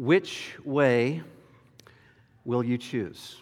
[0.00, 1.22] Which way
[2.46, 3.36] will you choose?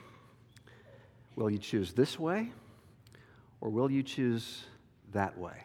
[1.36, 2.50] Will you choose this way
[3.60, 4.64] or will you choose
[5.12, 5.62] that way?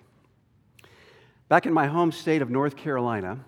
[1.49, 3.39] Back in my home state of North Carolina,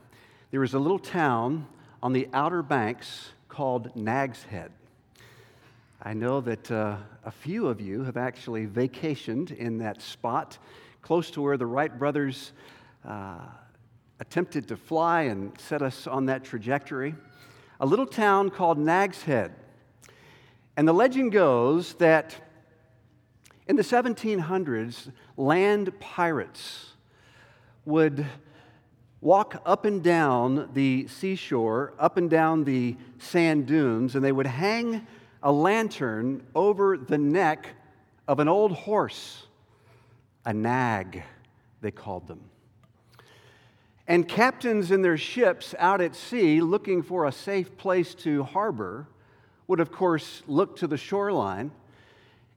[0.49, 1.67] there was a little town
[2.01, 4.71] on the outer banks called Nags Head.
[6.01, 10.57] I know that uh, a few of you have actually vacationed in that spot
[11.03, 12.53] close to where the Wright brothers
[13.07, 13.37] uh,
[14.19, 17.13] attempted to fly and set us on that trajectory
[17.79, 19.53] a little town called Nag's Head.
[20.77, 22.35] And the legend goes that
[23.67, 26.91] in the 1700s, land pirates
[27.85, 28.25] would
[29.21, 34.45] walk up and down the seashore, up and down the sand dunes, and they would
[34.45, 35.05] hang
[35.41, 37.69] a lantern over the neck
[38.27, 39.43] of an old horse,
[40.45, 41.23] a nag,
[41.81, 42.41] they called them.
[44.07, 49.07] And captains in their ships out at sea looking for a safe place to harbor
[49.67, 51.71] would, of course, look to the shoreline.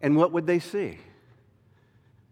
[0.03, 0.99] And what would they see?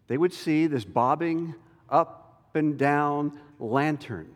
[0.07, 1.55] They would see this bobbing
[1.89, 4.33] up and down lantern.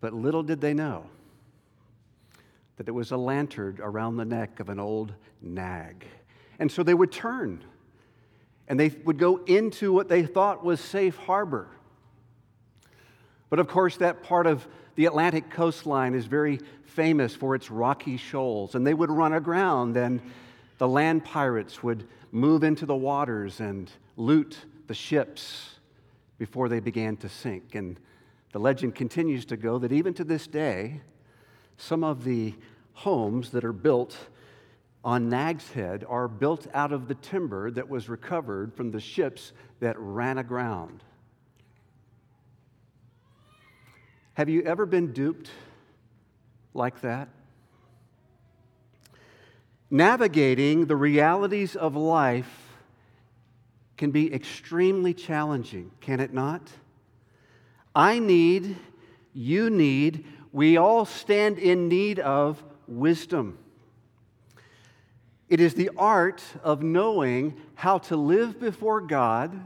[0.00, 1.06] But little did they know
[2.76, 6.06] that it was a lantern around the neck of an old nag.
[6.58, 7.62] And so they would turn
[8.68, 11.68] and they would go into what they thought was safe harbor.
[13.50, 18.16] But of course, that part of the Atlantic coastline is very famous for its rocky
[18.16, 18.74] shoals.
[18.74, 20.22] And they would run aground, and
[20.78, 24.56] the land pirates would move into the waters and loot
[24.86, 25.74] the ships
[26.38, 27.74] before they began to sink.
[27.74, 27.98] And
[28.52, 31.00] the legend continues to go that even to this day,
[31.76, 32.54] some of the
[32.92, 34.16] homes that are built
[35.04, 39.52] on Nag's Head are built out of the timber that was recovered from the ships
[39.80, 41.02] that ran aground.
[44.40, 45.50] Have you ever been duped
[46.72, 47.28] like that?
[49.90, 52.72] Navigating the realities of life
[53.98, 56.70] can be extremely challenging, can it not?
[57.94, 58.78] I need,
[59.34, 63.58] you need, we all stand in need of wisdom.
[65.50, 69.60] It is the art of knowing how to live before God,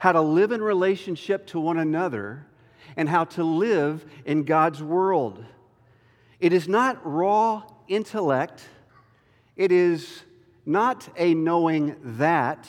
[0.00, 2.48] how to live in relationship to one another
[2.96, 5.44] and how to live in God's world.
[6.40, 8.62] It is not raw intellect,
[9.56, 10.22] it is
[10.66, 12.68] not a knowing that.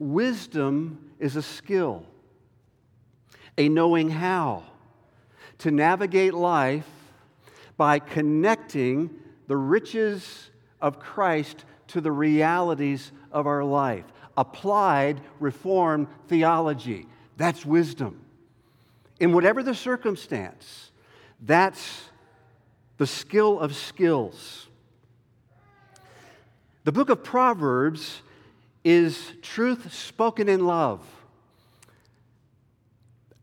[0.00, 2.06] Wisdom is a skill,
[3.56, 4.62] a knowing how
[5.58, 6.86] to navigate life
[7.76, 9.10] by connecting
[9.48, 10.50] the riches
[10.80, 14.04] of Christ to the realities of our life.
[14.36, 17.06] Applied Reformed theology.
[17.36, 18.20] That's wisdom
[19.20, 20.90] in whatever the circumstance,
[21.40, 22.04] that's
[22.98, 24.66] the skill of skills.
[26.84, 28.22] The book of Proverbs
[28.84, 31.00] is truth spoken in love.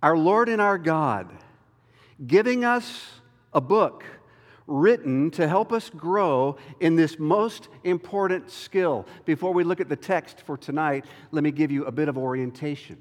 [0.01, 1.31] Our Lord and our God
[2.25, 3.11] giving us
[3.53, 4.03] a book
[4.67, 9.05] written to help us grow in this most important skill.
[9.25, 12.17] Before we look at the text for tonight, let me give you a bit of
[12.17, 12.97] orientation.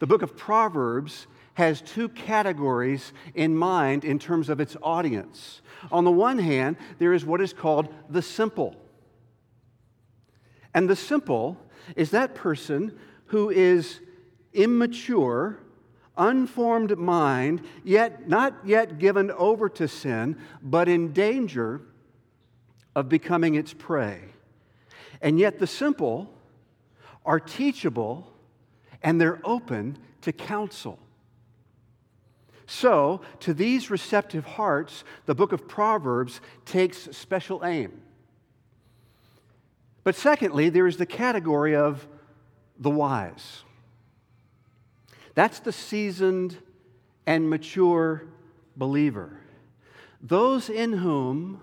[0.00, 1.26] The book of Proverbs
[1.60, 5.60] has two categories in mind in terms of its audience.
[5.92, 8.74] On the one hand, there is what is called the simple.
[10.72, 11.58] And the simple
[11.96, 14.00] is that person who is
[14.54, 15.58] immature,
[16.16, 21.82] unformed mind, yet not yet given over to sin, but in danger
[22.96, 24.18] of becoming its prey.
[25.20, 26.32] And yet the simple
[27.26, 28.32] are teachable
[29.02, 30.98] and they're open to counsel.
[32.72, 38.00] So, to these receptive hearts, the book of Proverbs takes special aim.
[40.04, 42.06] But secondly, there is the category of
[42.78, 43.64] the wise.
[45.34, 46.58] That's the seasoned
[47.26, 48.26] and mature
[48.76, 49.40] believer.
[50.22, 51.62] Those in whom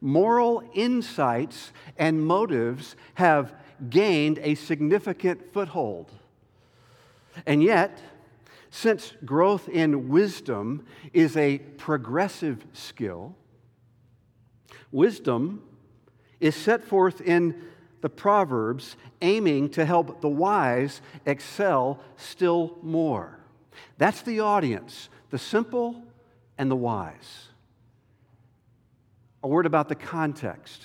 [0.00, 3.54] moral insights and motives have
[3.88, 6.10] gained a significant foothold.
[7.46, 8.02] And yet,
[8.70, 13.34] since growth in wisdom is a progressive skill,
[14.92, 15.62] wisdom
[16.40, 17.62] is set forth in
[18.00, 23.38] the Proverbs aiming to help the wise excel still more.
[23.96, 26.02] That's the audience, the simple
[26.56, 27.48] and the wise.
[29.42, 30.84] A word about the context.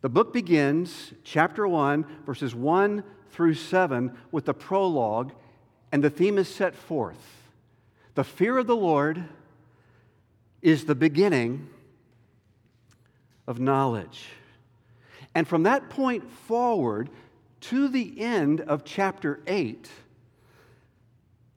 [0.00, 5.32] The book begins, chapter 1, verses 1 through 7, with the prologue
[5.92, 7.42] and the theme is set forth
[8.14, 9.24] the fear of the Lord
[10.60, 11.68] is the beginning
[13.46, 14.28] of knowledge.
[15.34, 17.08] And from that point forward
[17.62, 19.88] to the end of chapter 8,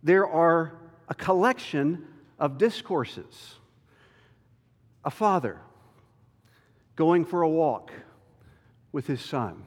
[0.01, 0.73] there are
[1.09, 2.05] a collection
[2.39, 3.55] of discourses.
[5.03, 5.59] A father
[6.95, 7.91] going for a walk
[8.91, 9.63] with his son.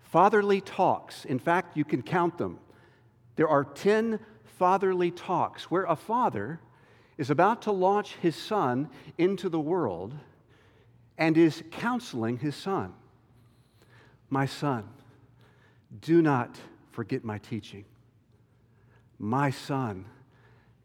[0.00, 1.24] Fatherly talks.
[1.24, 2.58] In fact, you can count them.
[3.40, 6.60] There are 10 fatherly talks where a father
[7.16, 10.14] is about to launch his son into the world
[11.16, 12.92] and is counseling his son.
[14.28, 14.86] My son,
[16.02, 16.58] do not
[16.90, 17.86] forget my teaching.
[19.18, 20.04] My son,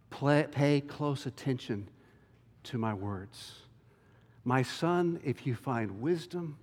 [0.10, 1.90] play, pay close attention
[2.64, 3.52] to my words.
[4.46, 6.58] My son, if you find wisdom,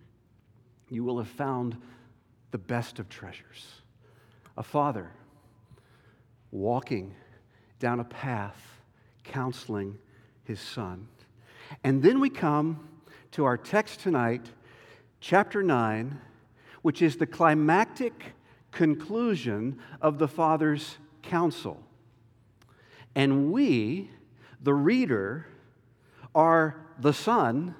[0.89, 1.77] you will have found
[2.51, 3.83] the best of treasures.
[4.57, 5.11] A father
[6.53, 7.15] walking
[7.81, 8.81] down a path,
[9.25, 9.99] counseling
[10.45, 11.09] his son.
[11.83, 12.89] And then we come
[13.33, 14.51] to our text tonight,
[15.21, 16.21] chapter 9,
[16.83, 18.35] which is the climactic
[18.71, 21.83] conclusion of the Father's counsel.
[23.15, 24.11] And we,
[24.63, 25.47] the reader,
[26.35, 27.75] are the Son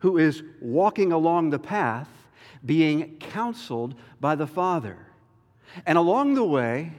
[0.00, 2.08] who is walking along the path
[2.64, 4.98] being counseled by the Father.
[5.84, 6.92] And along the way,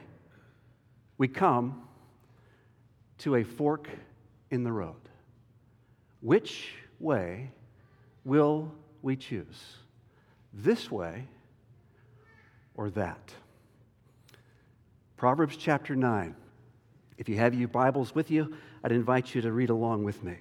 [1.18, 1.82] we come
[3.18, 3.88] to a fork
[4.50, 4.94] in the road.
[6.20, 7.50] Which way
[8.24, 8.72] will
[9.02, 9.76] we choose?
[10.52, 11.26] This way
[12.74, 13.34] or that?
[15.16, 16.34] Proverbs chapter 9.
[17.18, 18.54] If you have your Bibles with you,
[18.84, 20.36] I'd invite you to read along with me.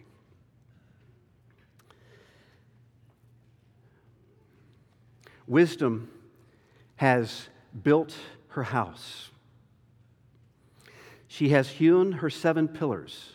[5.47, 6.11] Wisdom
[6.97, 7.47] has
[7.81, 8.15] built
[8.49, 9.29] her house.
[11.27, 13.33] She has hewn her seven pillars.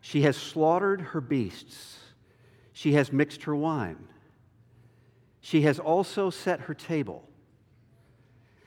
[0.00, 1.98] She has slaughtered her beasts.
[2.72, 4.08] She has mixed her wine.
[5.40, 7.28] She has also set her table.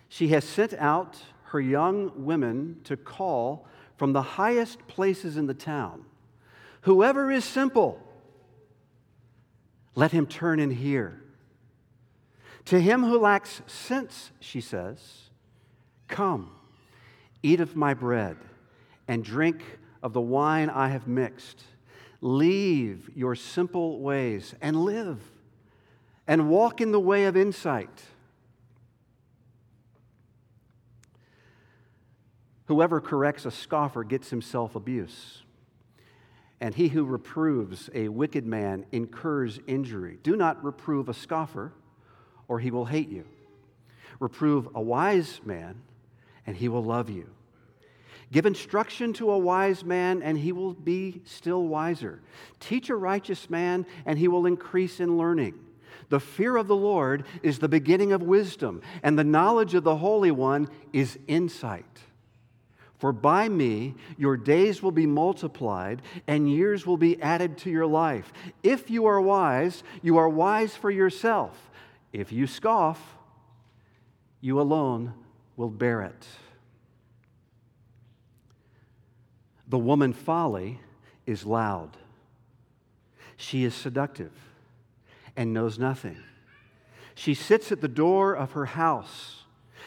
[0.09, 3.67] She has sent out her young women to call
[3.97, 6.05] from the highest places in the town.
[6.81, 8.01] Whoever is simple,
[9.95, 11.21] let him turn and hear.
[12.65, 15.29] To him who lacks sense, she says,
[16.07, 16.51] Come,
[17.43, 18.37] eat of my bread
[19.07, 19.61] and drink
[20.03, 21.63] of the wine I have mixed.
[22.21, 25.21] Leave your simple ways and live,
[26.27, 28.03] and walk in the way of insight.
[32.65, 35.43] Whoever corrects a scoffer gets himself abuse.
[36.59, 40.17] And he who reproves a wicked man incurs injury.
[40.23, 41.71] Do not reprove a scoffer
[42.47, 43.25] or he will hate you.
[44.19, 45.81] Reprove a wise man,
[46.47, 47.29] and he will love you.
[48.31, 52.21] Give instruction to a wise man, and he will be still wiser.
[52.59, 55.53] Teach a righteous man, and he will increase in learning.
[56.09, 59.97] The fear of the Lord is the beginning of wisdom, and the knowledge of the
[59.97, 61.85] Holy One is insight.
[62.97, 67.85] For by me your days will be multiplied, and years will be added to your
[67.85, 68.33] life.
[68.63, 71.69] If you are wise, you are wise for yourself.
[72.11, 73.15] If you scoff,
[74.41, 75.13] you alone
[75.57, 76.27] will bear it.
[79.67, 80.79] The woman folly
[81.25, 81.97] is loud.
[83.35, 84.31] She is seductive
[85.35, 86.17] and knows nothing.
[87.15, 89.43] She sits at the door of her house.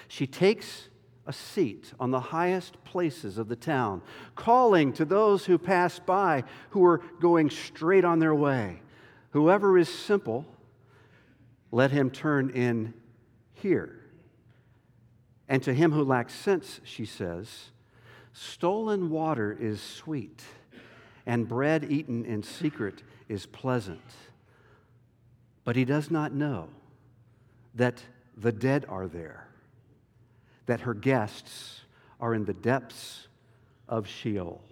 [0.09, 0.89] She takes
[1.27, 4.03] a seat on the highest places of the town,
[4.35, 8.81] calling to those who pass by who are going straight on their way.
[9.31, 10.45] Whoever is simple,
[11.71, 12.95] let him turn in
[13.55, 14.00] here.
[15.51, 17.71] And to him who lacks sense, she says,
[18.33, 20.45] stolen water is sweet,
[21.27, 24.01] and bread eaten in secret is pleasant.
[25.65, 26.69] But he does not know
[27.75, 28.01] that
[28.37, 29.49] the dead are there,
[30.67, 31.81] that her guests
[32.21, 33.27] are in the depths
[33.89, 34.63] of Sheol.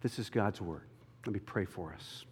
[0.00, 0.88] This is God's word.
[1.26, 2.24] Let me pray for us.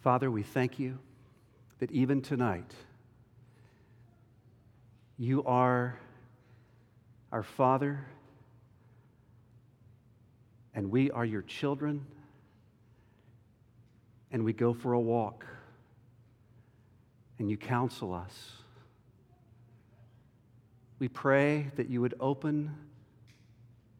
[0.00, 1.00] Father, we thank you
[1.78, 2.74] that even tonight,
[5.16, 5.98] you are
[7.32, 8.04] our Father,
[10.74, 12.04] and we are your children,
[14.30, 15.44] and we go for a walk,
[17.38, 18.52] and you counsel us.
[20.98, 22.74] We pray that you would open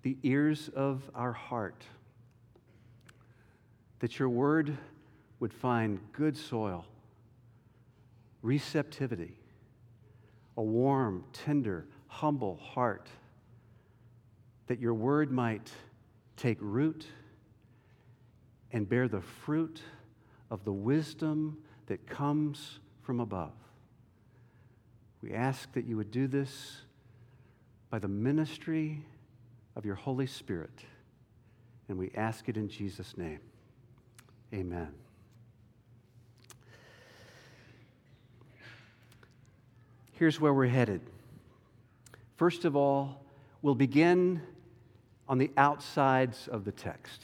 [0.02, 1.84] the ears of our heart,
[4.00, 4.76] that your word
[5.38, 6.84] would find good soil,
[8.42, 9.38] receptivity,
[10.56, 13.08] a warm, tender humble heart,
[14.66, 15.70] that your word might
[16.36, 17.06] take root
[18.72, 19.80] and bear the fruit
[20.50, 23.52] of the wisdom that comes from above.
[25.22, 26.82] We ask that you would do this
[27.90, 29.04] by the ministry
[29.74, 30.84] of your Holy Spirit.
[31.88, 33.40] And we ask it in Jesus' name.
[34.52, 35.07] Amen.
[40.18, 41.00] Here's where we're headed.
[42.34, 43.22] First of all,
[43.62, 44.42] we'll begin
[45.28, 47.22] on the outsides of the text.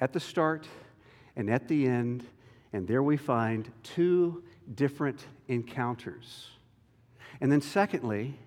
[0.00, 0.66] At the start
[1.36, 2.24] and at the end,
[2.72, 4.42] and there we find two
[4.74, 6.48] different encounters.
[7.38, 8.38] And then, secondly,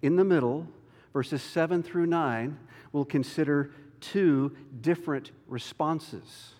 [0.00, 0.66] in the middle,
[1.12, 2.58] verses 7 through 9,
[2.92, 6.54] we'll consider two different responses.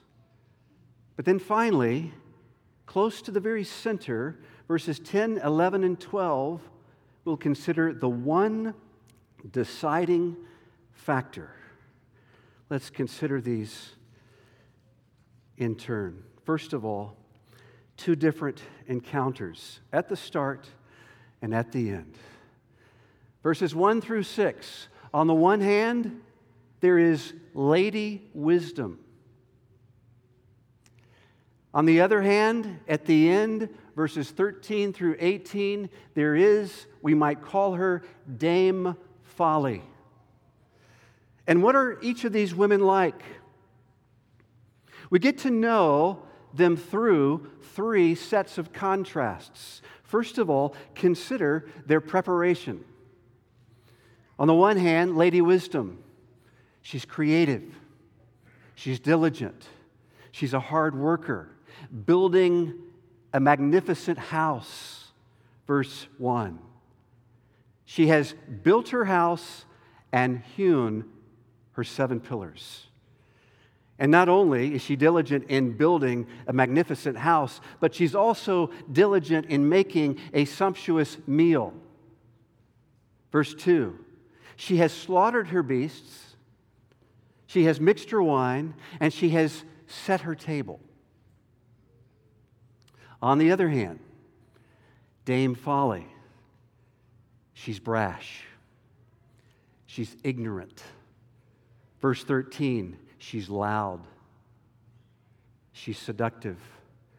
[1.17, 2.13] But then finally,
[2.85, 4.37] close to the very center,
[4.73, 6.59] verses 10, 11, and 12,
[7.27, 8.73] we'll consider the one
[9.51, 10.35] deciding
[10.95, 11.51] factor.
[12.71, 13.91] Let's consider these
[15.59, 16.23] in turn.
[16.47, 17.19] First of all,
[17.99, 20.67] two different encounters at the start
[21.43, 22.15] and at the end.
[23.43, 24.89] Verses 1 through 6.
[25.13, 26.23] On the one hand,
[26.81, 29.01] there is Lady Wisdom.
[31.75, 37.43] On the other hand, at the end, verses 13 through 18, there is, we might
[37.43, 38.03] call her
[38.37, 39.83] Dame Folly.
[41.47, 43.23] And what are each of these women like?
[45.11, 46.23] We get to know
[46.55, 49.83] them through three sets of contrasts.
[50.03, 52.85] First of all, consider their preparation.
[54.39, 56.03] On the one hand, Lady Wisdom.
[56.83, 57.63] She's creative,
[58.75, 59.69] she's diligent,
[60.33, 61.49] she's a hard worker,
[62.07, 62.75] building
[63.33, 65.11] a magnificent house.
[65.67, 66.59] Verse 1.
[67.85, 69.65] She has built her house
[70.13, 71.05] and hewn
[71.73, 72.87] her seven pillars.
[73.99, 79.47] And not only is she diligent in building a magnificent house, but she's also diligent
[79.47, 81.73] in making a sumptuous meal.
[83.31, 83.99] Verse 2
[84.57, 86.37] She has slaughtered her beasts,
[87.47, 90.81] she has mixed her wine, and she has set her table.
[93.23, 94.01] On the other hand,
[95.25, 96.07] Dame Folly,
[97.55, 98.43] she's brash,
[99.87, 100.83] she's ignorant.
[102.01, 104.01] Verse 13, she's loud,
[105.73, 106.59] she's seductive,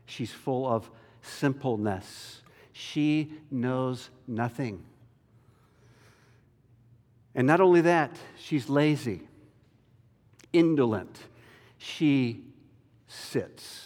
[0.05, 0.91] she's full of
[1.21, 2.41] simpleness.
[2.73, 4.83] She knows nothing.
[7.35, 9.21] And not only that, she's lazy,
[10.51, 11.19] indolent.
[11.77, 12.43] She
[13.07, 13.82] sits.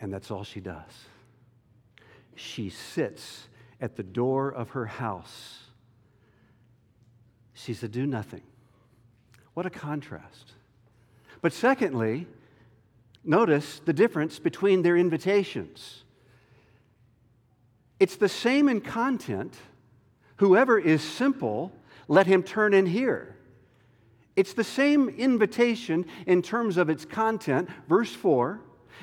[0.00, 0.90] And that's all she does.
[2.34, 3.48] She sits
[3.80, 5.58] at the door of her house.
[7.54, 8.42] She's a do nothing.
[9.54, 10.52] What a contrast.
[11.42, 12.26] But secondly,
[13.24, 16.04] notice the difference between their invitations.
[17.98, 19.54] It's the same in content.
[20.36, 21.72] Whoever is simple,
[22.06, 23.34] let him turn in here.
[24.36, 28.60] It's the same invitation in terms of its content, verse 4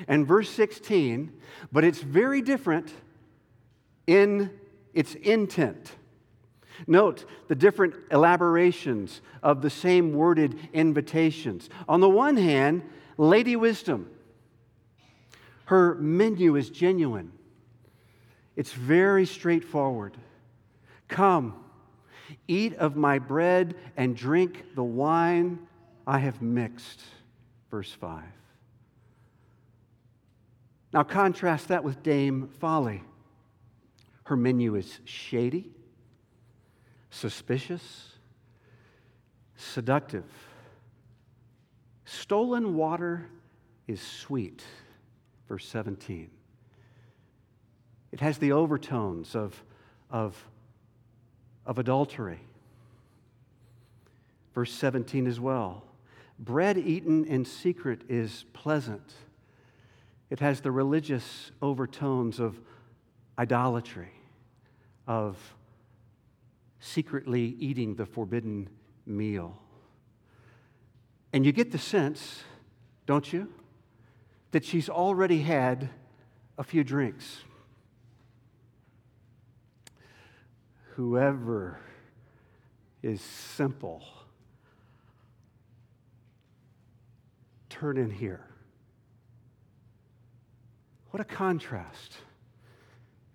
[0.08, 1.32] and verse 16,
[1.72, 2.92] but it's very different
[4.06, 4.50] in
[4.94, 5.92] its intent.
[6.86, 11.70] Note the different elaborations of the same worded invitations.
[11.88, 12.82] On the one hand,
[13.16, 14.10] Lady Wisdom,
[15.66, 17.32] her menu is genuine,
[18.56, 20.16] it's very straightforward.
[21.08, 21.62] Come,
[22.48, 25.58] eat of my bread and drink the wine
[26.06, 27.00] I have mixed.
[27.70, 28.22] Verse 5.
[30.96, 33.02] Now, contrast that with Dame Folly.
[34.24, 35.70] Her menu is shady,
[37.10, 38.14] suspicious,
[39.56, 40.24] seductive.
[42.06, 43.26] Stolen water
[43.86, 44.64] is sweet,
[45.50, 46.30] verse 17.
[48.10, 49.62] It has the overtones of,
[50.10, 50.48] of,
[51.66, 52.40] of adultery.
[54.54, 55.84] Verse 17 as well.
[56.38, 59.12] Bread eaten in secret is pleasant
[60.30, 62.60] it has the religious overtones of
[63.38, 64.12] idolatry,
[65.06, 65.36] of
[66.80, 68.68] secretly eating the forbidden
[69.04, 69.58] meal.
[71.32, 72.42] And you get the sense,
[73.06, 73.52] don't you,
[74.50, 75.90] that she's already had
[76.58, 77.42] a few drinks.
[80.94, 81.78] Whoever
[83.02, 84.02] is simple,
[87.68, 88.46] turn in here.
[91.16, 92.18] What a contrast.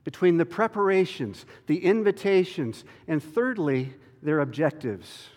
[0.03, 5.29] between the preparations, the invitations, and thirdly, their objectives.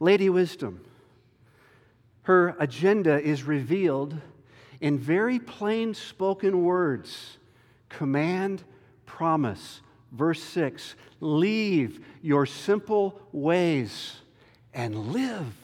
[0.00, 0.82] Lady Wisdom,
[2.22, 4.16] her agenda is revealed
[4.80, 7.36] in very plain spoken words
[7.90, 8.64] command,
[9.04, 9.82] promise.
[10.12, 14.14] Verse 6 Leave your simple ways
[14.72, 15.63] and live.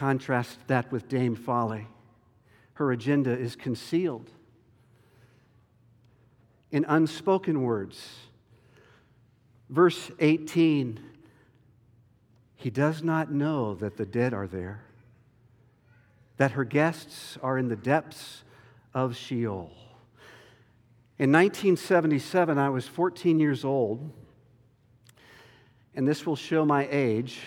[0.00, 1.86] Contrast that with Dame Folly.
[2.72, 4.30] Her agenda is concealed
[6.70, 8.08] in unspoken words.
[9.68, 10.98] Verse 18
[12.56, 14.84] He does not know that the dead are there,
[16.38, 18.42] that her guests are in the depths
[18.94, 19.70] of Sheol.
[21.18, 24.10] In 1977, I was 14 years old,
[25.94, 27.40] and this will show my age,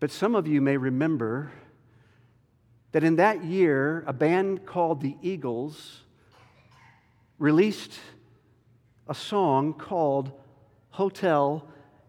[0.00, 1.52] but some of you may remember
[2.92, 6.02] that in that year, a band called the Eagles
[7.38, 7.98] released
[9.08, 10.32] a song called
[10.90, 11.66] Hotel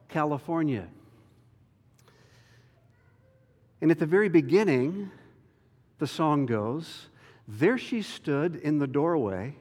[0.08, 0.88] California.
[3.82, 5.12] And at the very beginning,
[6.00, 7.08] the song goes,
[7.48, 9.56] There she stood in the doorway.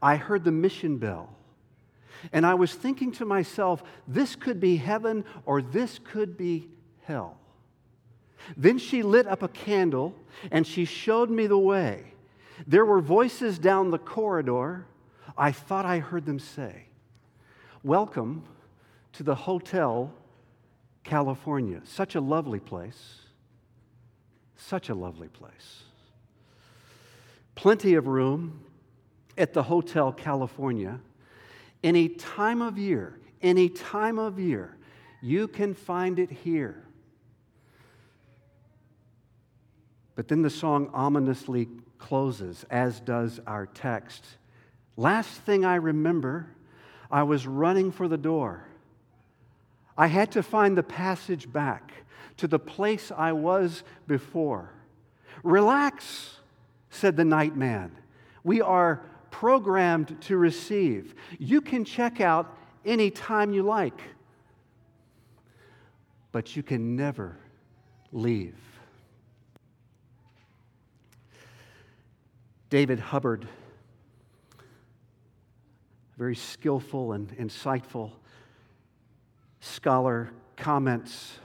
[0.00, 1.36] I heard the mission bell.
[2.32, 6.68] And I was thinking to myself, this could be heaven or this could be
[7.02, 7.38] hell.
[8.56, 10.14] Then she lit up a candle
[10.50, 12.12] and she showed me the way.
[12.66, 14.86] There were voices down the corridor.
[15.36, 16.86] I thought I heard them say,
[17.82, 18.44] Welcome
[19.14, 20.12] to the Hotel
[21.04, 21.80] California.
[21.84, 23.20] Such a lovely place.
[24.56, 25.82] Such a lovely place.
[27.54, 28.64] Plenty of room
[29.36, 31.00] at the Hotel California.
[31.82, 34.76] Any time of year, any time of year,
[35.20, 36.84] you can find it here.
[40.14, 44.24] But then the song ominously closes, as does our text.
[44.96, 46.48] Last thing I remember,
[47.10, 48.64] I was running for the door.
[49.96, 51.92] I had to find the passage back
[52.38, 54.70] to the place I was before.
[55.42, 56.36] Relax,
[56.90, 57.92] said the night man.
[58.44, 61.14] We are programmed to receive.
[61.38, 64.00] You can check out any time you like,
[66.32, 67.36] but you can never
[68.12, 68.71] leave.
[72.72, 73.46] David Hubbard,
[76.16, 78.12] very skillful and insightful
[79.60, 81.38] scholar, comments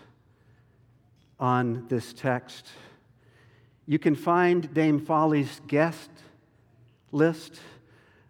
[1.38, 2.70] on this text.
[3.86, 6.10] You can find Dame Folly's guest
[7.12, 7.60] list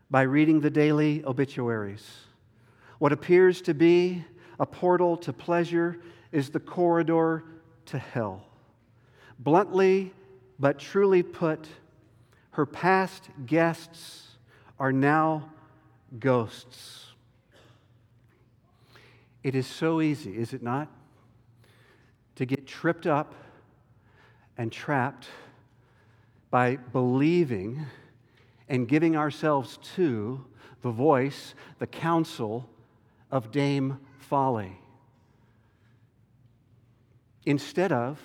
[0.10, 2.03] by reading the daily obituaries.
[2.97, 4.25] What appears to be
[4.60, 5.99] a portal to pleasure
[6.31, 7.43] is the corridor
[7.86, 8.47] to hell.
[9.38, 10.13] Bluntly
[10.57, 11.67] but truly put,
[12.58, 14.30] her past guests
[14.80, 15.48] are now
[16.17, 17.06] ghosts.
[19.43, 20.88] It is so easy, is it not,
[22.34, 23.36] to get tripped up
[24.58, 25.28] and trapped
[26.50, 27.86] by believing
[28.67, 30.43] and giving ourselves to
[30.82, 32.67] the voice, the counsel
[33.30, 34.80] of Dame Folly.
[37.46, 38.20] Instead of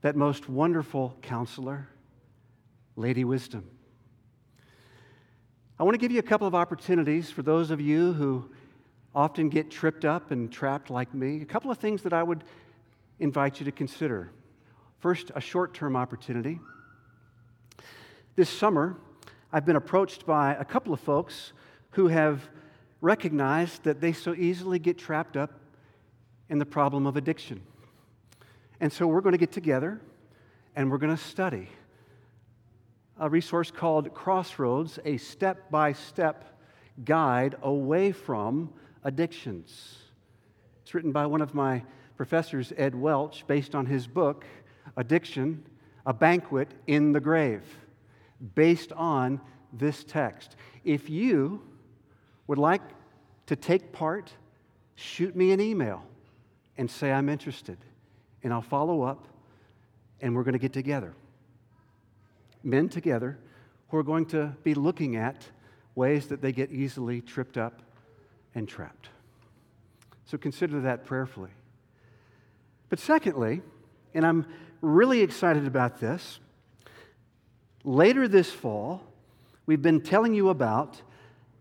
[0.00, 1.88] that most wonderful counselor,
[2.96, 3.68] Lady Wisdom.
[5.78, 8.48] I want to give you a couple of opportunities for those of you who
[9.14, 11.42] often get tripped up and trapped like me.
[11.42, 12.44] A couple of things that I would
[13.18, 14.30] invite you to consider.
[15.00, 16.60] First, a short term opportunity.
[18.36, 18.96] This summer,
[19.52, 21.52] I've been approached by a couple of folks
[21.90, 22.48] who have
[23.00, 25.60] recognized that they so easily get trapped up
[26.48, 27.60] in the problem of addiction.
[28.80, 30.00] And so we're going to get together
[30.76, 31.68] and we're going to study
[33.18, 36.58] a resource called Crossroads, a step by step
[37.04, 38.72] guide away from
[39.04, 39.98] addictions.
[40.82, 41.82] It's written by one of my
[42.16, 44.44] professors, Ed Welch, based on his book,
[44.96, 45.64] Addiction
[46.06, 47.64] A Banquet in the Grave,
[48.54, 49.40] based on
[49.72, 50.56] this text.
[50.84, 51.62] If you
[52.46, 52.82] would like
[53.46, 54.32] to take part,
[54.94, 56.04] shoot me an email
[56.76, 57.78] and say, I'm interested.
[58.42, 59.26] And I'll follow up,
[60.20, 61.14] and we're going to get together
[62.64, 63.38] men together
[63.88, 65.48] who are going to be looking at
[65.94, 67.82] ways that they get easily tripped up
[68.54, 69.08] and trapped.
[70.26, 71.50] So consider that prayerfully.
[72.88, 73.62] But secondly,
[74.14, 74.46] and I'm
[74.80, 76.38] really excited about this,
[77.82, 79.02] later this fall,
[79.66, 81.00] we've been telling you about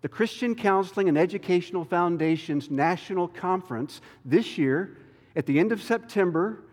[0.02, 4.98] the Christian Counseling and Educational Foundation's National Conference this year
[5.36, 6.64] at the end of September,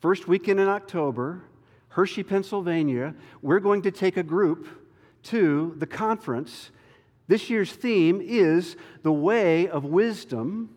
[0.00, 1.42] first weekend in October,
[1.88, 4.66] Hershey, Pennsylvania, we're going to take a group
[5.24, 6.70] to the conference.
[7.26, 10.76] This year's theme is the way of wisdom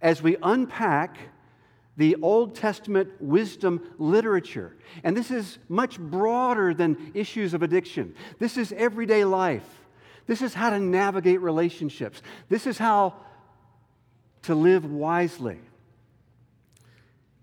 [0.00, 1.16] as we unpack
[1.96, 4.76] the Old Testament wisdom literature.
[5.04, 8.14] And this is much broader than issues of addiction.
[8.38, 9.80] This is everyday life.
[10.26, 12.22] This is how to navigate relationships.
[12.48, 13.14] This is how
[14.42, 15.58] to live wisely.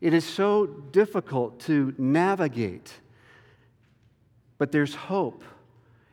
[0.01, 2.93] It is so difficult to navigate,
[4.57, 5.43] but there's hope.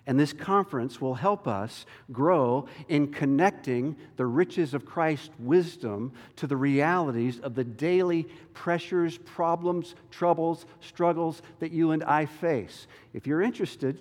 [0.08, 6.46] And this conference will help us grow in connecting the riches of Christ's wisdom to
[6.46, 12.86] the realities of the daily pressures, problems, troubles, struggles that you and I face.
[13.14, 14.00] If you're interested,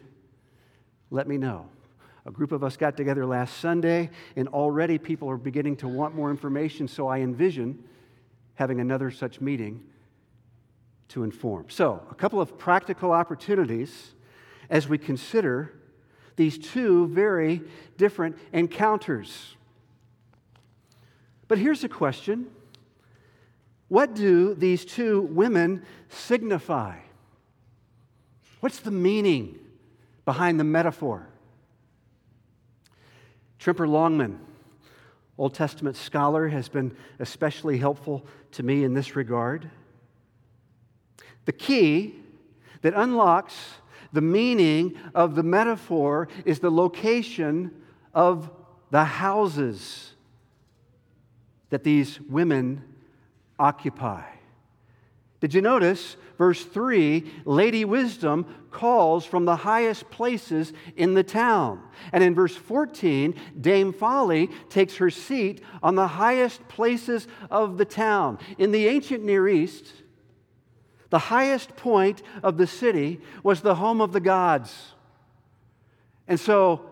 [1.10, 1.68] let me know.
[2.28, 6.16] A group of us got together last Sunday, and already people are beginning to want
[6.16, 7.84] more information, so I envision
[8.56, 9.84] having another such meeting
[11.10, 11.70] to inform.
[11.70, 14.14] So, a couple of practical opportunities
[14.70, 15.74] as we consider
[16.36, 17.62] these two very
[17.98, 19.56] different encounters.
[21.48, 22.48] But here's a question
[23.88, 26.98] What do these two women signify?
[28.60, 29.60] What's the meaning
[30.26, 31.28] behind the metaphor?
[33.60, 34.40] Tremper Longman,
[35.38, 39.70] Old Testament scholar, has been especially helpful to me in this regard.
[41.46, 42.16] The key
[42.82, 43.56] that unlocks
[44.14, 47.72] the meaning of the metaphor is the location
[48.14, 48.50] of
[48.92, 50.14] the houses
[51.70, 52.82] that these women
[53.60, 54.24] occupy.
[55.40, 58.46] Did you notice verse 3 Lady Wisdom
[58.76, 61.82] calls from the highest places in the town.
[62.12, 67.86] And in verse 14, Dame Folly takes her seat on the highest places of the
[67.86, 68.38] town.
[68.58, 69.94] In the ancient Near East,
[71.10, 74.94] the highest point of the city was the home of the gods.
[76.28, 76.90] And so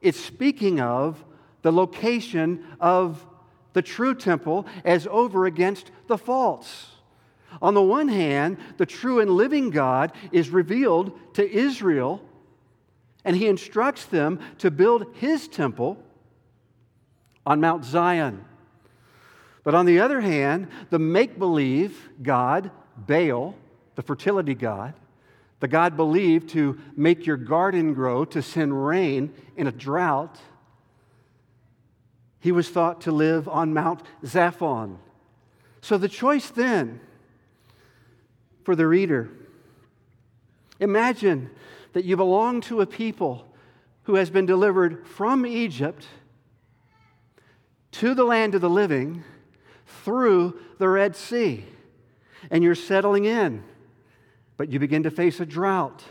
[0.00, 1.24] it's speaking of
[1.62, 3.24] the location of
[3.72, 6.88] the true temple as over against the false.
[7.60, 12.22] On the one hand, the true and living God is revealed to Israel,
[13.24, 16.02] and he instructs them to build his temple
[17.44, 18.44] on Mount Zion.
[19.64, 23.54] But on the other hand, the make believe God Baal,
[23.94, 24.94] the fertility god,
[25.60, 30.38] the god believed to make your garden grow, to send rain in a drought,
[32.40, 34.96] he was thought to live on Mount Zaphon.
[35.82, 37.00] So the choice then
[38.64, 39.30] for the reader
[40.80, 41.50] imagine
[41.92, 43.46] that you belong to a people
[44.04, 46.06] who has been delivered from Egypt
[47.92, 49.22] to the land of the living
[49.86, 51.64] through the Red Sea
[52.50, 53.62] and you're settling in,
[54.56, 56.02] but you begin to face a drought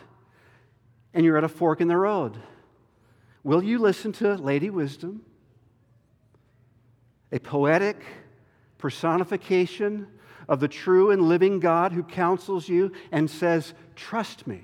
[1.14, 2.38] and you're at a fork in the road.
[3.44, 5.24] Will you listen to Lady Wisdom?
[7.32, 8.04] A poetic
[8.78, 10.08] personification
[10.50, 14.64] of the true and living God who counsels you and says, Trust me.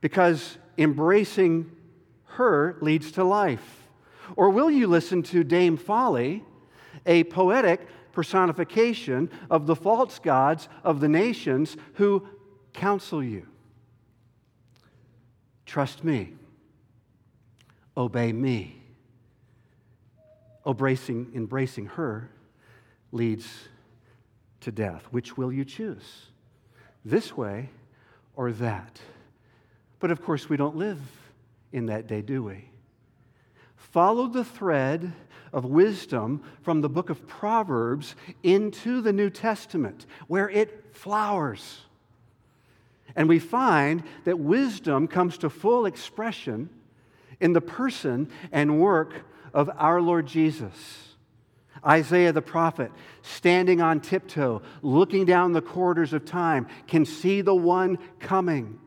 [0.00, 1.70] Because embracing
[2.24, 3.88] her leads to life.
[4.36, 6.42] Or will you listen to Dame Folly,
[7.04, 12.26] a poetic personification of the false gods of the nations who
[12.72, 13.46] counsel you.
[15.66, 16.34] Trust me.
[17.96, 18.82] Obey me.
[20.66, 22.30] Embracing, embracing her
[23.10, 23.68] leads
[24.62, 25.04] to death.
[25.10, 26.26] Which will you choose?
[27.04, 27.70] This way
[28.34, 29.00] or that?
[30.00, 31.00] But of course, we don't live
[31.72, 32.68] in that day, do we?
[33.76, 35.12] Follow the thread
[35.52, 41.80] of wisdom from the book of Proverbs into the New Testament, where it flowers.
[43.14, 46.70] And we find that wisdom comes to full expression
[47.40, 51.11] in the person and work of our Lord Jesus.
[51.84, 52.92] Isaiah the prophet,
[53.22, 58.78] standing on tiptoe, looking down the corridors of time, can see the one coming.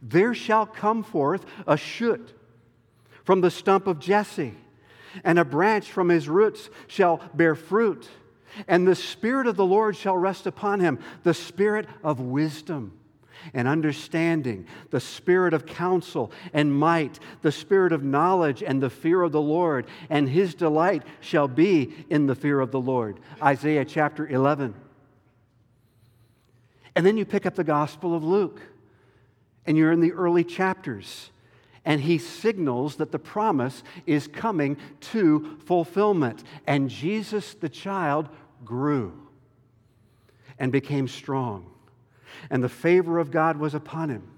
[0.00, 2.34] There shall come forth a shoot
[3.24, 4.54] from the stump of Jesse
[5.24, 8.08] and a branch from his roots shall bear fruit.
[8.66, 12.97] And the Spirit of the Lord shall rest upon him the Spirit of wisdom
[13.54, 19.22] and understanding, the Spirit of counsel and might, the Spirit of knowledge and the fear
[19.22, 19.86] of the Lord.
[20.10, 23.20] And his delight shall be in the fear of the Lord.
[23.42, 24.74] Isaiah chapter 11.
[26.94, 28.60] And then you pick up the Gospel of Luke,
[29.66, 31.30] and you're in the early chapters
[31.88, 36.44] and he signals that the promise is coming to fulfillment.
[36.66, 38.28] And Jesus, the child,
[38.62, 39.26] grew
[40.58, 41.70] and became strong
[42.50, 44.30] and the favor of God was upon him.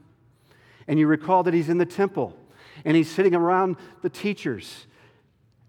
[0.86, 2.36] And you recall that he's in the temple
[2.84, 4.86] and he's sitting around the teachers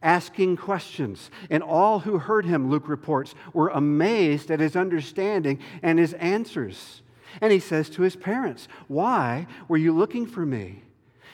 [0.02, 1.30] asking questions.
[1.50, 7.02] And all who heard him, Luke reports, were amazed at his understanding and his answers.
[7.40, 10.84] And he says to his parents, Why were you looking for me?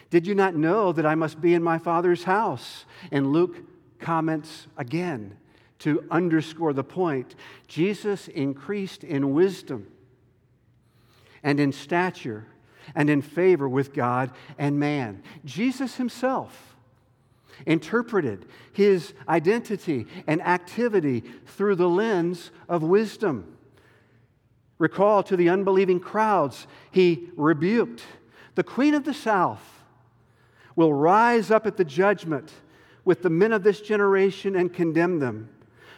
[0.10, 2.86] Did you not know that I must be in my father's house?
[3.12, 3.58] And Luke
[4.00, 5.38] comments again
[5.80, 7.36] to underscore the point
[7.68, 9.88] Jesus increased in wisdom
[11.48, 12.46] and in stature
[12.94, 15.24] and in favor with God and man.
[15.46, 16.76] Jesus himself
[17.66, 23.58] interpreted his identity and activity through the lens of wisdom.
[24.78, 28.04] Recall to the unbelieving crowds, he rebuked.
[28.56, 29.64] The queen of the south
[30.76, 32.52] will rise up at the judgment
[33.06, 35.48] with the men of this generation and condemn them.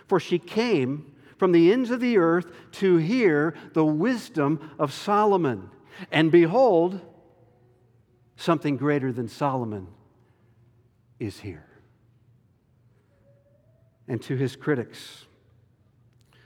[0.05, 5.71] For she came from the ends of the earth to hear the wisdom of Solomon.
[6.11, 6.99] And behold,
[8.35, 9.87] something greater than Solomon
[11.17, 11.65] is here.
[14.07, 15.25] And to his critics,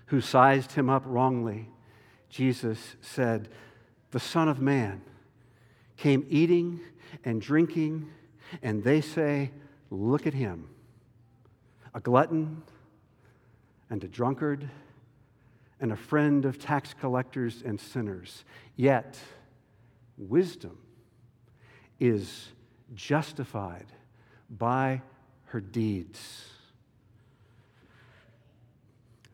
[0.08, 1.69] who sized him up wrongly,
[2.29, 3.49] Jesus said,
[4.12, 5.01] The Son of Man
[5.97, 6.82] came eating
[7.25, 8.10] and drinking,
[8.62, 9.51] and they say,
[9.89, 10.67] Look at him,
[11.95, 12.62] a glutton
[13.89, 14.69] and a drunkard
[15.84, 18.46] and a friend of tax collectors and sinners.
[18.78, 19.19] Yet,
[20.17, 20.78] wisdom
[22.00, 22.48] is
[22.96, 23.88] justified
[24.50, 25.02] by
[25.48, 26.46] her deeds.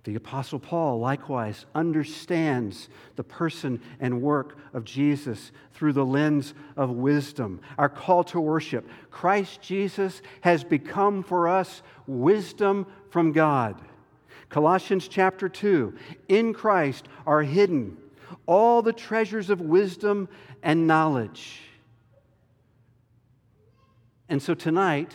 [0.06, 6.90] The Apostle Paul likewise understands the person and work of Jesus through the lens of
[6.90, 7.62] wisdom.
[7.78, 13.80] Our call to worship Christ Jesus has become for us wisdom from God.
[14.50, 15.94] Colossians chapter 2
[16.28, 17.98] In Christ are hidden
[18.50, 20.28] all the treasures of wisdom
[20.64, 21.62] and knowledge.
[24.28, 25.14] And so tonight,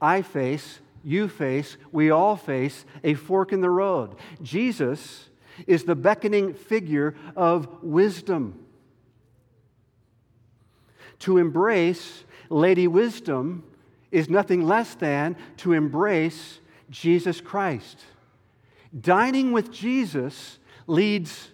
[0.00, 4.16] I face, you face, we all face a fork in the road.
[4.42, 5.28] Jesus
[5.68, 8.66] is the beckoning figure of wisdom.
[11.20, 13.62] To embrace Lady Wisdom
[14.10, 16.58] is nothing less than to embrace
[16.90, 18.00] Jesus Christ.
[18.98, 21.50] Dining with Jesus leads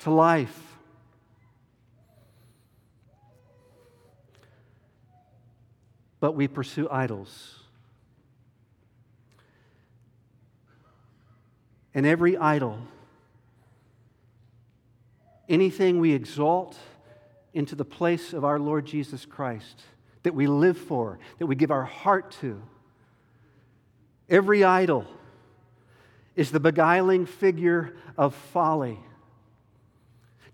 [0.00, 0.70] to life.
[6.20, 7.56] but we pursue idols.
[11.94, 12.78] And every idol,
[15.48, 16.78] anything we exalt
[17.52, 19.82] into the place of our Lord Jesus Christ,
[20.22, 22.62] that we live for, that we give our heart to,
[24.28, 25.06] every idol
[26.36, 28.98] is the beguiling figure of folly.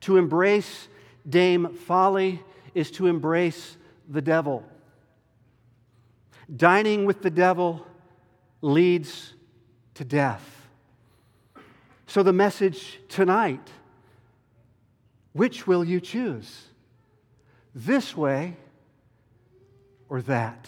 [0.03, 0.89] To embrace
[1.29, 2.43] Dame Folly
[2.75, 3.77] is to embrace
[4.09, 4.65] the devil.
[6.55, 7.87] Dining with the devil
[8.63, 9.35] leads
[9.95, 10.69] to death.
[12.07, 13.71] So, the message tonight
[15.37, 16.69] which will you choose?
[17.75, 18.57] This way
[20.09, 20.67] or that?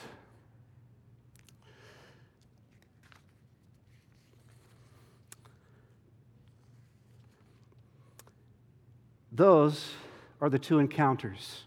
[9.38, 9.92] Those
[10.40, 11.62] are the two encounters.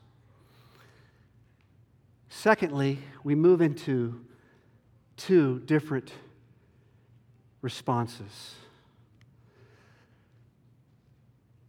[2.27, 4.19] Secondly, we move into
[5.15, 6.11] two different
[7.61, 8.55] responses.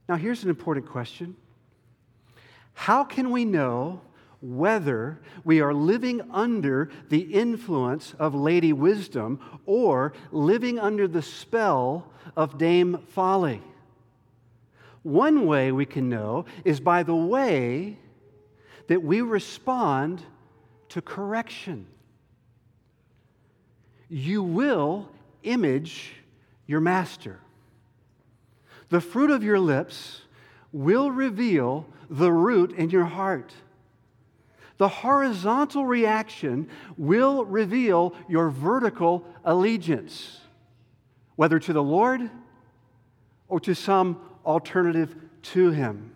[0.09, 1.37] Now, here's an important question
[2.75, 4.01] How can we know
[4.41, 12.11] whether we are living under the influence of Lady Wisdom or living under the spell
[12.35, 13.63] of Dame Folly?
[15.03, 17.99] One way we can know is by the way
[18.87, 20.23] that we respond
[20.91, 21.87] to correction.
[24.09, 25.09] You will
[25.43, 26.13] image
[26.67, 27.41] your master.
[28.91, 30.23] The fruit of your lips
[30.73, 33.53] will reveal the root in your heart.
[34.77, 40.41] The horizontal reaction will reveal your vertical allegiance,
[41.37, 42.31] whether to the Lord
[43.49, 46.13] or to some alternative to Him.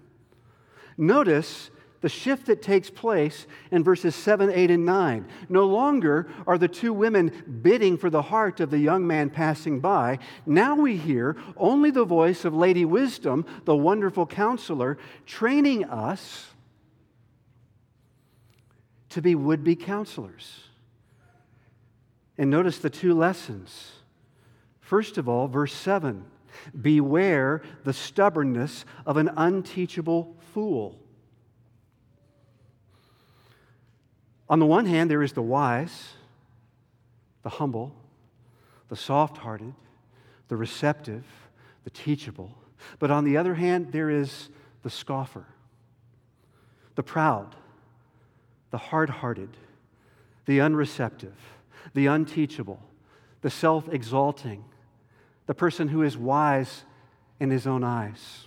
[0.97, 5.27] Notice the shift that takes place in verses 7, 8, and 9.
[5.49, 9.81] No longer are the two women bidding for the heart of the young man passing
[9.81, 10.19] by.
[10.45, 16.47] Now we hear only the voice of Lady Wisdom, the wonderful counselor, training us
[19.09, 20.65] to be would be counselors.
[22.39, 23.93] And notice the two lessons.
[24.81, 26.25] First of all, verse 7
[26.81, 30.99] Beware the stubbornness of an unteachable fool.
[34.49, 36.15] On the one hand, there is the wise,
[37.43, 37.93] the humble,
[38.89, 39.75] the soft hearted,
[40.49, 41.25] the receptive,
[41.85, 42.57] the teachable.
[42.99, 44.49] But on the other hand, there is
[44.83, 45.45] the scoffer,
[46.95, 47.57] the proud,
[48.71, 49.51] the hard hearted,
[50.47, 51.35] the unreceptive,
[51.95, 52.81] the unteachable,
[53.43, 54.65] the self exalting,
[55.47, 56.85] the person who is wise
[57.41, 58.47] in his own eyes.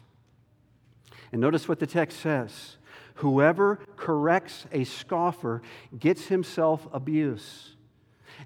[1.31, 2.77] And notice what the text says
[3.15, 5.62] Whoever corrects a scoffer
[5.97, 7.75] gets himself abuse,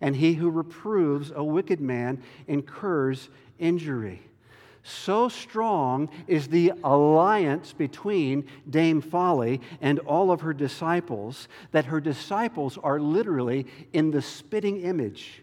[0.01, 4.21] and he who reproves a wicked man incurs injury.
[4.81, 12.01] So strong is the alliance between Dame Folly and all of her disciples that her
[12.01, 15.41] disciples are literally in the spitting image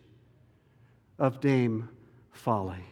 [1.18, 1.88] of Dame
[2.33, 2.85] Folly.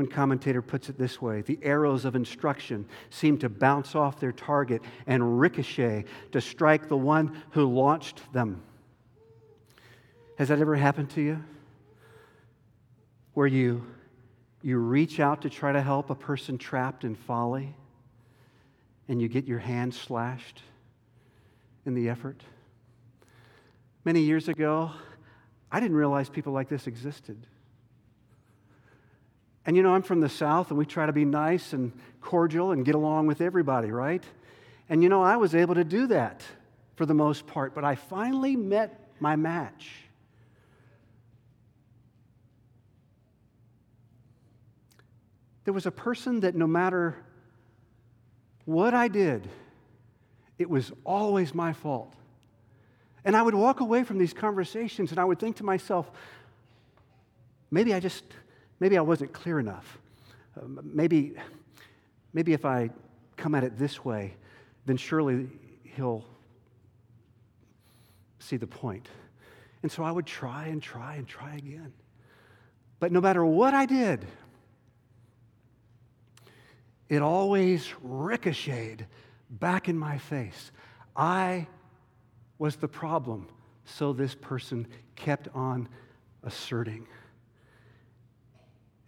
[0.00, 4.32] One commentator puts it this way the arrows of instruction seem to bounce off their
[4.32, 8.62] target and ricochet to strike the one who launched them.
[10.38, 11.44] Has that ever happened to you?
[13.34, 13.84] Where you,
[14.62, 17.76] you reach out to try to help a person trapped in folly
[19.06, 20.62] and you get your hand slashed
[21.84, 22.42] in the effort?
[24.06, 24.92] Many years ago,
[25.70, 27.46] I didn't realize people like this existed.
[29.66, 32.72] And you know, I'm from the South, and we try to be nice and cordial
[32.72, 34.24] and get along with everybody, right?
[34.88, 36.42] And you know, I was able to do that
[36.96, 39.90] for the most part, but I finally met my match.
[45.64, 47.16] There was a person that no matter
[48.64, 49.48] what I did,
[50.58, 52.12] it was always my fault.
[53.24, 56.10] And I would walk away from these conversations and I would think to myself,
[57.70, 58.24] maybe I just
[58.80, 59.98] maybe I wasn't clear enough.
[60.56, 61.34] Uh, maybe,
[62.32, 62.90] maybe if I
[63.36, 64.34] come at it this way,
[64.86, 65.48] then surely
[65.84, 66.24] he'll
[68.38, 69.08] see the point.
[69.82, 71.92] And so I would try and try and try again.
[72.98, 74.26] But no matter what I did,
[77.08, 79.06] it always ricocheted
[79.48, 80.70] back in my face.
[81.16, 81.66] I
[82.58, 83.48] was the problem,
[83.84, 85.88] so this person kept on
[86.44, 87.06] asserting.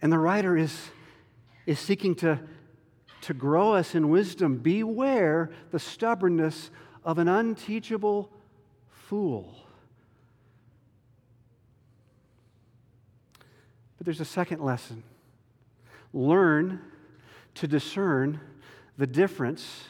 [0.03, 0.89] And the writer is,
[1.65, 2.37] is seeking to,
[3.21, 4.57] to grow us in wisdom.
[4.57, 6.71] Beware the stubbornness
[7.05, 8.29] of an unteachable
[8.89, 9.55] fool.
[13.97, 15.03] But there's a second lesson
[16.11, 16.81] learn
[17.55, 18.41] to discern
[18.97, 19.85] the difference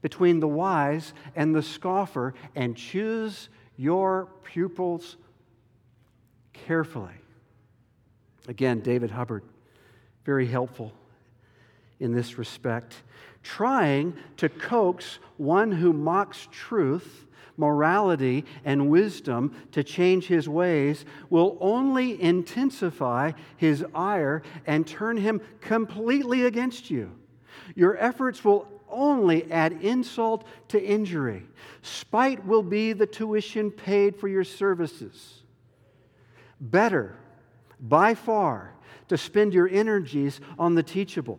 [0.00, 5.18] between the wise and the scoffer and choose your pupils
[6.54, 7.12] carefully.
[8.48, 9.42] Again, David Hubbard
[10.28, 10.92] very helpful
[12.00, 12.96] in this respect.
[13.42, 17.24] Trying to coax one who mocks truth,
[17.56, 25.40] morality, and wisdom to change his ways will only intensify his ire and turn him
[25.62, 27.10] completely against you.
[27.74, 31.46] Your efforts will only add insult to injury.
[31.80, 35.40] Spite will be the tuition paid for your services.
[36.60, 37.16] Better,
[37.80, 38.74] by far,
[39.08, 41.38] to spend your energies on the teachable.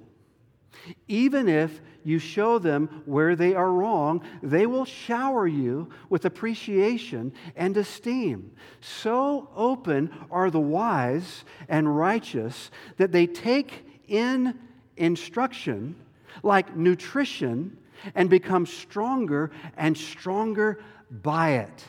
[1.07, 7.33] Even if you show them where they are wrong, they will shower you with appreciation
[7.55, 8.51] and esteem.
[8.79, 14.57] So open are the wise and righteous that they take in
[14.97, 15.95] instruction
[16.43, 17.77] like nutrition
[18.15, 21.85] and become stronger and stronger by it.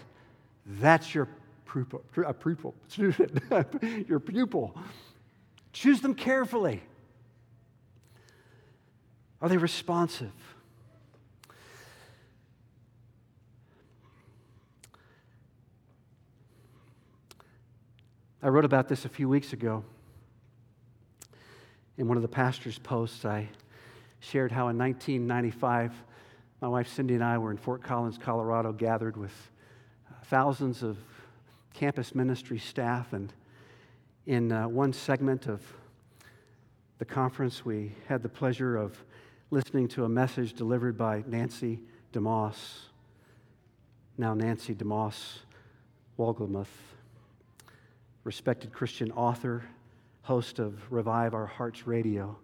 [0.66, 1.28] That's your
[1.66, 2.03] pupil,
[4.09, 4.76] your pupil.
[5.73, 6.83] Choose them carefully.
[9.41, 10.33] Are they responsive?
[18.43, 19.85] I wrote about this a few weeks ago.
[21.99, 23.49] In one of the pastor's posts, I
[24.21, 25.93] shared how in 1995,
[26.62, 29.33] my wife Cindy and I were in Fort Collins, Colorado, gathered with
[30.25, 30.97] thousands of
[31.75, 33.33] campus ministry staff and
[34.27, 35.62] in uh, one segment of
[36.99, 39.03] the conference, we had the pleasure of
[39.51, 41.81] listening to a message delivered by Nancy
[42.12, 42.57] DeMoss,
[44.18, 45.39] now Nancy DeMoss
[46.18, 46.66] Wolgemuth,
[48.25, 49.64] respected Christian author,
[50.23, 52.37] host of Revive Our Hearts Radio.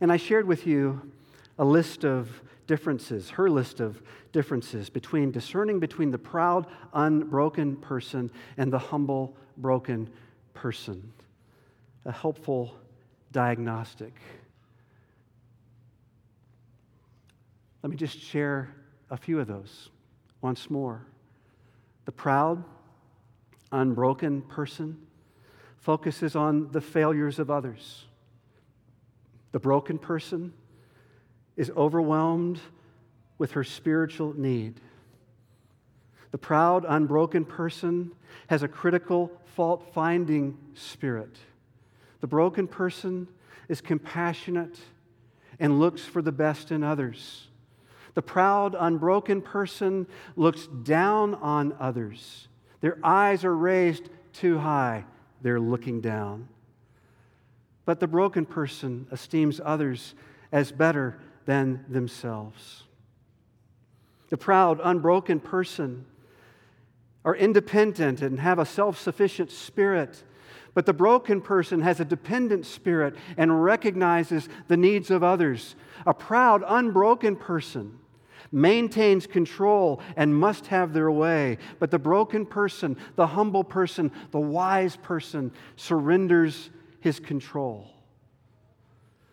[0.00, 1.12] And I shared with you
[1.58, 4.02] a list of differences, her list of
[4.32, 10.10] differences between discerning between the proud, unbroken person and the humble, broken
[10.54, 11.12] person.
[12.06, 12.74] a helpful
[13.32, 14.14] diagnostic.
[17.82, 18.74] Let me just share
[19.10, 19.90] a few of those
[20.40, 21.06] once more.
[22.04, 22.64] The proud,
[23.72, 24.98] unbroken person
[25.78, 28.04] focuses on the failures of others.
[29.52, 30.52] The broken person
[31.56, 32.60] is overwhelmed
[33.38, 34.80] with her spiritual need.
[36.34, 38.10] The proud, unbroken person
[38.48, 41.38] has a critical, fault finding spirit.
[42.22, 43.28] The broken person
[43.68, 44.76] is compassionate
[45.60, 47.46] and looks for the best in others.
[48.14, 52.48] The proud, unbroken person looks down on others.
[52.80, 55.04] Their eyes are raised too high,
[55.40, 56.48] they're looking down.
[57.84, 60.16] But the broken person esteems others
[60.50, 61.16] as better
[61.46, 62.82] than themselves.
[64.30, 66.06] The proud, unbroken person
[67.24, 70.24] are independent and have a self sufficient spirit.
[70.74, 75.76] But the broken person has a dependent spirit and recognizes the needs of others.
[76.04, 77.98] A proud, unbroken person
[78.50, 81.58] maintains control and must have their way.
[81.78, 86.70] But the broken person, the humble person, the wise person surrenders
[87.00, 87.90] his control.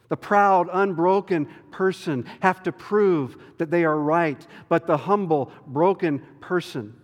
[0.10, 6.22] The proud, unbroken person have to prove that they are right, but the humble, broken
[6.42, 7.01] person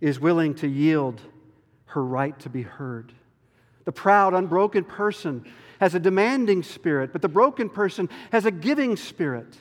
[0.00, 1.20] is willing to yield
[1.86, 3.12] her right to be heard.
[3.84, 5.46] The proud, unbroken person
[5.80, 9.56] has a demanding spirit, but the broken person has a giving spirit.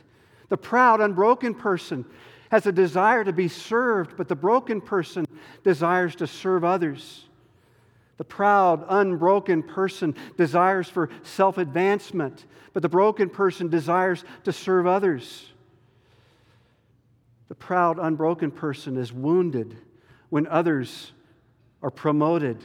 [0.50, 2.06] The proud, unbroken person
[2.52, 5.26] has a desire to be served, but the broken person
[5.64, 7.26] desires to serve others.
[8.18, 14.88] The proud, unbroken person desires for self advancement, but the broken person desires to serve
[14.88, 15.52] others.
[17.48, 19.78] The proud, unbroken person is wounded
[20.30, 21.12] when others
[21.82, 22.58] are promoted,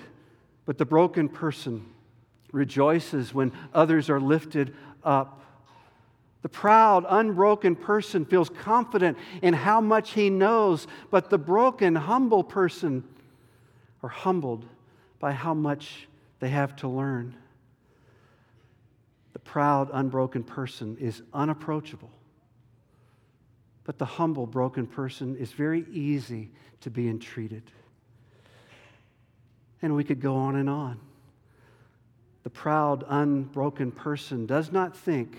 [0.64, 1.84] but the broken person
[2.52, 5.40] rejoices when others are lifted up.
[6.42, 12.42] The proud, unbroken person feels confident in how much he knows, but the broken, humble
[12.42, 13.04] person
[14.02, 14.64] are humbled
[15.20, 16.08] by how much
[16.40, 17.36] they have to learn.
[19.32, 22.10] The proud, unbroken person is unapproachable,
[23.84, 27.62] but the humble, broken person is very easy to be entreated.
[29.80, 31.00] And we could go on and on.
[32.44, 35.36] The proud, unbroken person does not think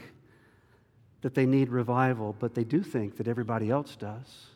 [1.22, 4.48] that they need revival, but they do think that everybody else does.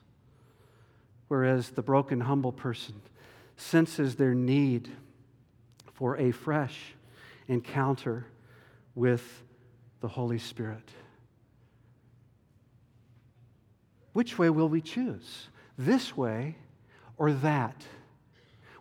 [1.30, 3.02] Whereas the broken, humble person
[3.56, 4.90] senses their need
[5.94, 6.94] for a fresh
[7.48, 8.28] encounter
[8.96, 9.44] with
[10.02, 10.90] the Holy Spirit.
[14.18, 15.50] Which way will we choose?
[15.78, 16.56] This way
[17.18, 17.86] or that?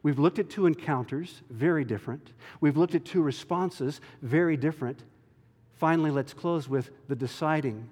[0.02, 2.32] We've looked at two encounters, very different.
[2.62, 5.02] We've looked at two responses, very different.
[5.74, 7.86] Finally, let's close with the deciding,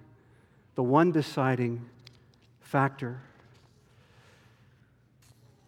[0.74, 1.84] the one deciding
[2.60, 3.20] factor.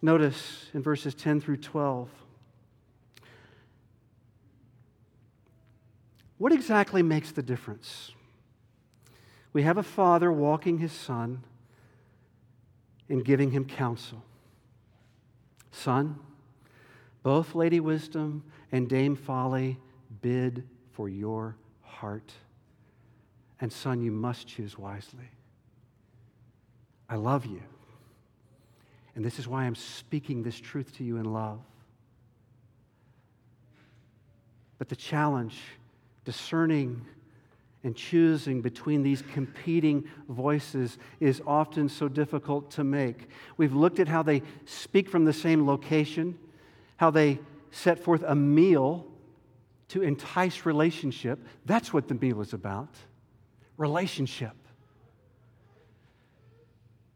[0.01, 2.09] Notice in verses 10 through 12.
[6.39, 8.13] What exactly makes the difference?
[9.53, 11.43] We have a father walking his son
[13.09, 14.23] and giving him counsel.
[15.71, 16.19] Son,
[17.23, 19.77] both Lady Wisdom and Dame Folly
[20.21, 22.33] bid for your heart.
[23.59, 25.29] And son, you must choose wisely.
[27.09, 27.61] I love you.
[29.15, 31.59] And this is why I'm speaking this truth to you in love.
[34.77, 35.57] But the challenge,
[36.23, 37.03] discerning
[37.87, 43.29] and choosing between these competing voices is often so difficult to make.
[43.55, 46.37] We've looked at how they speak from the same location,
[46.97, 47.39] how they
[47.71, 49.07] set forth a meal
[49.87, 51.39] to entice relationship.
[51.65, 52.93] That's what the meal is about
[53.77, 54.51] relationship.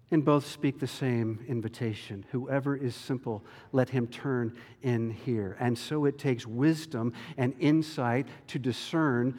[0.10, 2.26] And both speak the same invitation.
[2.32, 3.44] Whoever is simple,
[3.74, 5.58] let him turn in here.
[5.60, 9.38] And so it takes wisdom and insight to discern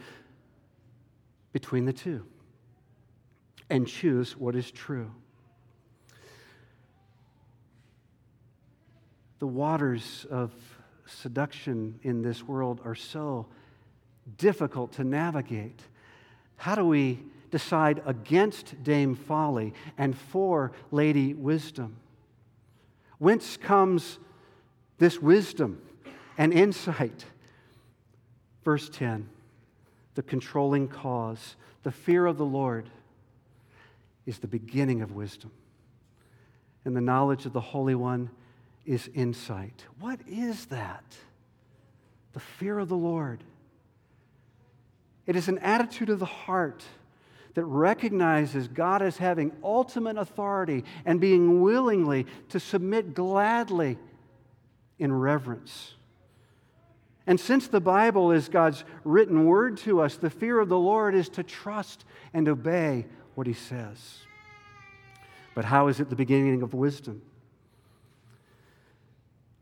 [1.53, 2.25] between the two
[3.71, 5.11] and choose what is true.
[9.39, 10.53] The waters of
[11.07, 13.47] seduction in this world are so
[14.39, 15.81] difficult to navigate.
[16.57, 17.19] How do we
[17.51, 21.97] decide against Dame Folly and for Lady Wisdom?
[23.19, 24.19] Whence comes
[24.99, 25.81] this wisdom
[26.39, 27.25] and insight?
[28.65, 29.29] Verse 10
[30.15, 32.89] the controlling cause, the fear of the Lord,
[34.27, 35.51] is the beginning of wisdom.
[36.85, 38.31] And the knowledge of the Holy One
[38.85, 39.85] is insight.
[40.01, 41.05] What is that?
[42.33, 43.45] the fear of the Lord.
[45.27, 46.83] It is an attitude of the heart
[47.55, 53.99] that recognizes God as having ultimate authority and being willingly to submit gladly
[54.99, 55.95] in reverence.
[57.27, 61.15] And since the Bible is God's written word to us, the fear of the Lord
[61.15, 62.05] is to trust
[62.35, 64.19] and obey what He says.
[65.55, 67.23] But how is it the beginning of wisdom?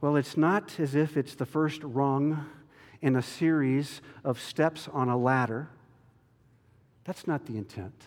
[0.01, 2.47] Well, it's not as if it's the first rung
[3.03, 5.69] in a series of steps on a ladder.
[7.05, 8.05] That's not the intent.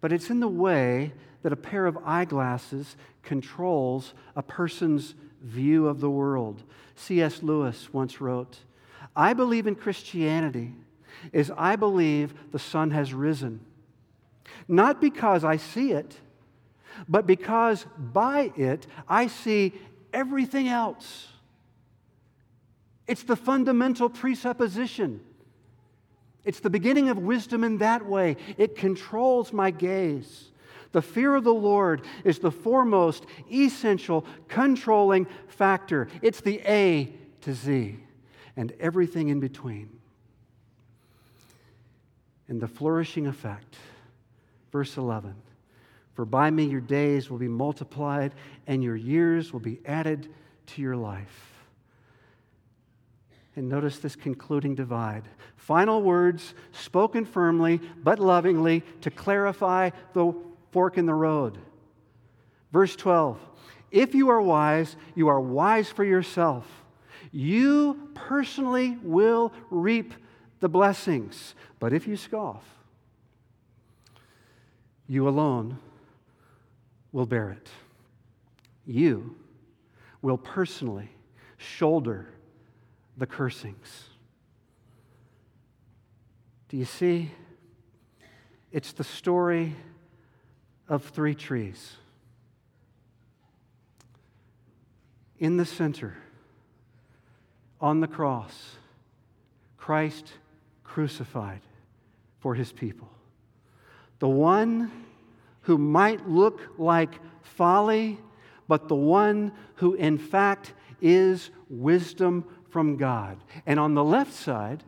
[0.00, 1.12] But it's in the way
[1.42, 6.62] that a pair of eyeglasses controls a person's view of the world.
[6.94, 7.42] C.S.
[7.42, 8.58] Lewis once wrote,
[9.14, 10.74] I believe in Christianity
[11.32, 13.60] as I believe the sun has risen.
[14.68, 16.18] Not because I see it,
[17.08, 19.72] but because by it I see
[20.12, 21.28] everything else.
[23.06, 25.20] It's the fundamental presupposition.
[26.44, 28.36] It's the beginning of wisdom in that way.
[28.56, 30.50] It controls my gaze.
[30.96, 36.08] The fear of the Lord is the foremost, essential, controlling factor.
[36.22, 37.98] It's the A to Z
[38.56, 39.90] and everything in between.
[42.48, 43.76] And the flourishing effect.
[44.72, 45.34] Verse 11
[46.14, 48.32] For by me your days will be multiplied,
[48.66, 50.32] and your years will be added
[50.68, 51.66] to your life.
[53.54, 55.24] And notice this concluding divide.
[55.56, 60.34] Final words spoken firmly but lovingly to clarify the
[60.76, 61.56] fork in the road.
[62.70, 63.40] Verse 12
[63.90, 66.66] If you are wise, you are wise for yourself.
[67.32, 70.12] You personally will reap
[70.60, 71.54] the blessings.
[71.80, 72.62] But if you scoff,
[75.08, 75.78] you alone
[77.10, 77.70] will bear it.
[78.84, 79.34] You
[80.20, 81.08] will personally
[81.56, 82.28] shoulder
[83.16, 84.10] the cursings.
[86.68, 87.30] Do you see?
[88.72, 89.74] It's the story
[90.88, 91.94] of three trees.
[95.38, 96.16] In the center,
[97.80, 98.76] on the cross,
[99.76, 100.32] Christ
[100.82, 101.60] crucified
[102.38, 103.08] for his people.
[104.18, 104.90] The one
[105.62, 108.18] who might look like folly,
[108.66, 110.72] but the one who in fact
[111.02, 113.38] is wisdom from God.
[113.66, 114.82] And on the left side,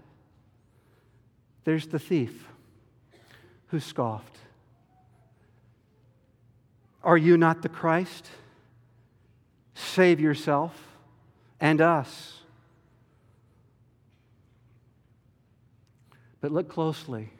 [1.65, 2.49] there's the thief
[3.67, 4.37] who scoffed.
[7.03, 8.29] Are you not the Christ?
[9.75, 10.75] Save yourself
[11.61, 12.41] and us.
[16.41, 17.31] But look closely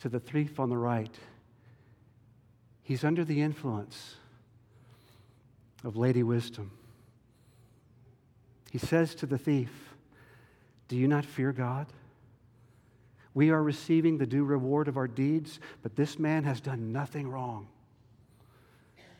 [0.00, 1.14] to the thief on the right.
[2.82, 4.16] He's under the influence
[5.84, 6.70] of Lady Wisdom.
[8.70, 9.70] He says to the thief,
[10.88, 11.86] Do you not fear God?
[13.34, 17.28] We are receiving the due reward of our deeds, but this man has done nothing
[17.28, 17.68] wrong.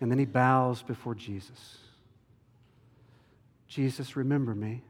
[0.02, 1.78] And then he bows before Jesus.
[3.68, 4.82] Jesus, remember me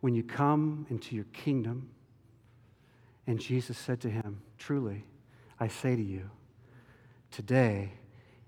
[0.00, 1.88] when you come into your kingdom.
[3.28, 5.04] And Jesus said to him, Truly,
[5.60, 6.28] I say to you,
[7.30, 7.92] today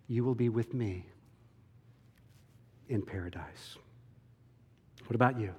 [0.09, 1.07] you will be with me
[2.89, 3.77] in paradise.
[5.07, 5.55] What about you?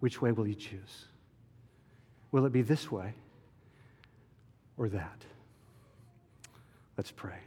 [0.00, 1.04] Which way will you choose?
[2.32, 3.14] Will it be this way
[4.76, 5.22] or that?
[6.96, 7.38] Let's pray.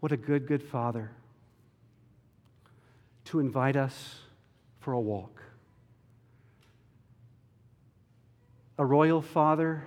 [0.00, 1.10] What a good, good Father
[3.26, 4.20] to invite us
[4.80, 5.42] for a walk.
[8.78, 9.82] a royal father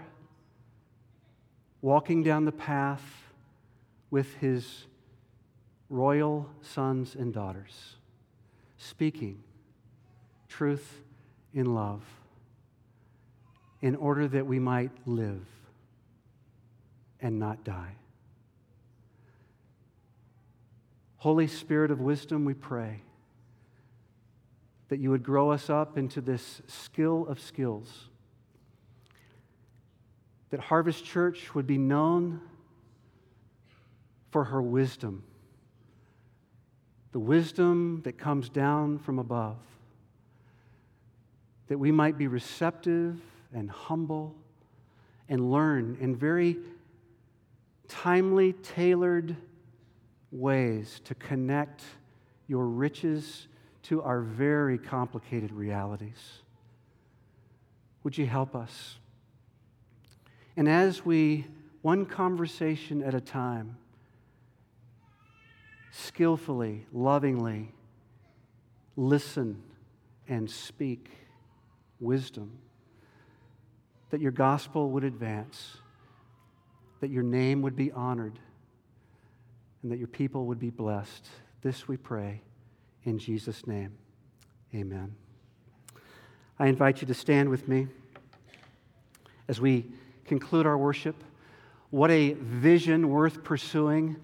[1.82, 3.32] walking down the path
[4.12, 4.86] with his
[5.90, 7.96] royal sons and daughters,
[8.78, 9.42] speaking
[10.50, 11.02] truth
[11.54, 12.04] in love
[13.82, 15.48] in order that we might live
[17.22, 17.96] and not die.
[21.22, 23.00] Holy Spirit of wisdom, we pray
[24.90, 28.10] that you would grow us up into this skill of skills
[30.50, 32.42] that Harvest Church would be known
[34.32, 35.24] for her wisdom,
[37.12, 39.60] the wisdom that comes down from above,
[41.68, 43.22] that we might be receptive
[43.54, 44.34] and humble
[45.30, 46.58] and learn in very
[47.88, 49.38] timely, tailored
[50.32, 51.84] ways to connect
[52.48, 53.48] your riches
[53.84, 56.42] to our very complicated realities.
[58.04, 58.98] Would you help us?
[60.56, 61.48] And as we,
[61.82, 63.78] one conversation at a time,
[65.92, 67.74] skillfully, lovingly
[68.96, 69.62] listen
[70.28, 71.10] and speak
[72.00, 72.52] wisdom,
[74.10, 75.78] that your gospel would advance,
[77.00, 78.40] that your name would be honored,
[79.84, 81.28] and that your people would be blessed.
[81.62, 82.42] This we pray
[83.04, 83.94] in Jesus' name.
[84.74, 85.16] Amen.
[86.60, 87.88] I invite you to stand with me
[89.48, 89.86] as we
[90.26, 91.24] conclude our worship.
[91.90, 94.16] What a vision worth pursuing.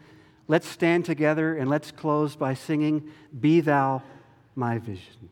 [0.47, 4.03] Let's stand together and let's close by singing, Be Thou
[4.55, 5.29] My Vision.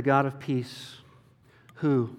[0.00, 0.96] The God of peace,
[1.74, 2.16] who,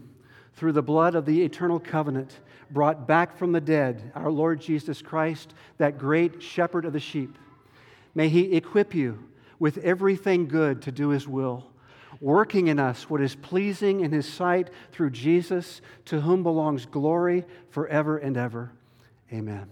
[0.54, 5.02] through the blood of the eternal covenant, brought back from the dead our Lord Jesus
[5.02, 7.40] Christ, that great shepherd of the sheep,
[8.14, 9.28] may he equip you
[9.58, 11.72] with everything good to do his will,
[12.20, 17.46] working in us what is pleasing in his sight through Jesus, to whom belongs glory
[17.72, 18.72] forever and ever.
[19.34, 19.72] Amen.